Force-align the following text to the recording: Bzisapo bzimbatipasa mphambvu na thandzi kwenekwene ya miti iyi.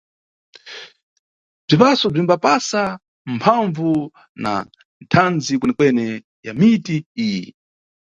Bzisapo 1.65 2.05
bzimbatipasa 2.13 2.83
mphambvu 3.33 3.91
na 4.43 4.51
thandzi 5.11 5.53
kwenekwene 5.59 6.05
ya 6.45 6.51
miti 6.59 6.95
iyi. 7.25 7.43